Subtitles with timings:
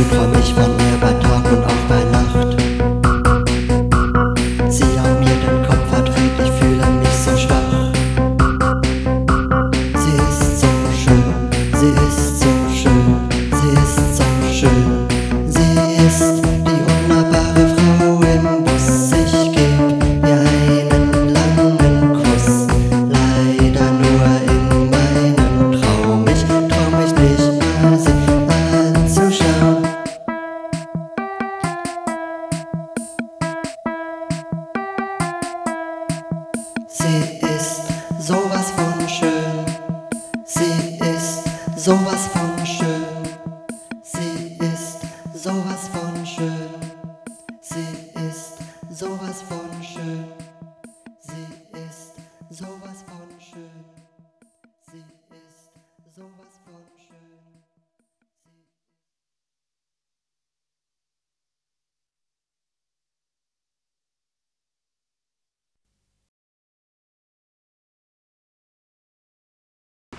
[0.00, 1.69] du träum ich von mir bei Tag und
[45.42, 46.68] sowas von schön.
[47.62, 48.58] Sie ist
[48.90, 50.34] sowas von schön.
[51.18, 51.46] Sie
[51.78, 52.12] ist
[52.50, 53.84] sowas von schön.
[54.90, 55.72] Sie ist
[56.14, 57.40] sowas von schön.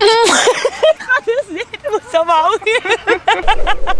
[1.26, 3.91] das sieht aus dem Auge.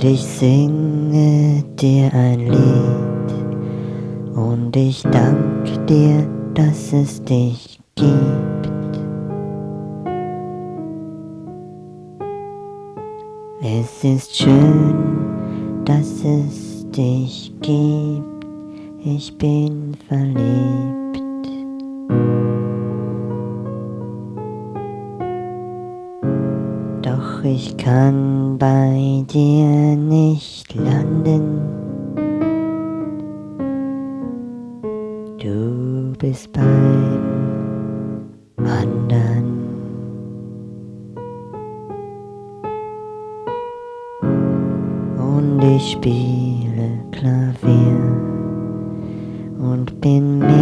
[0.00, 8.70] Und ich singe dir ein Lied und ich dank dir, dass es dich gibt.
[13.60, 18.46] Es ist schön, dass es dich gibt.
[19.04, 20.99] Ich bin verliebt.
[27.02, 31.60] doch ich kann bei dir nicht landen.
[35.38, 36.66] Du bist beim
[38.58, 39.60] anderen.
[45.18, 48.00] Und ich spiele Klavier
[49.58, 50.59] und bin mir